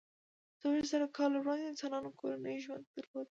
څلویښت 0.59 0.91
زره 0.93 1.07
کاله 1.17 1.37
وړاندې 1.39 1.69
انسانانو 1.71 2.15
کورنی 2.19 2.55
ژوند 2.65 2.83
درلود. 2.93 3.27